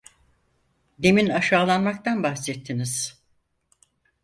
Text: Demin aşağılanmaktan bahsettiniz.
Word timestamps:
Demin 0.99 1.29
aşağılanmaktan 1.29 2.23
bahsettiniz. 2.23 3.21